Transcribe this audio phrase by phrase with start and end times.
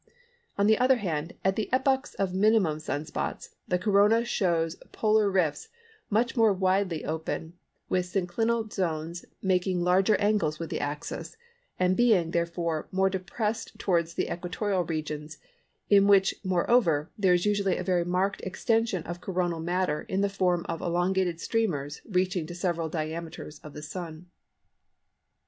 [0.57, 5.29] On the other hand, at the epochs of minimum Sun spots, the Corona shows polar
[5.29, 5.67] rifts
[6.09, 7.53] much more widely open,
[7.87, 11.37] with synclinal zones making larger angles with the axis,
[11.77, 15.37] and being, therefore, more depressed towards the equatorial regions,
[15.87, 20.29] in which, moreover, there is usually a very marked extension of Coronal matter in the
[20.29, 24.31] form of elongated streamers reaching to several diameters of the Sun.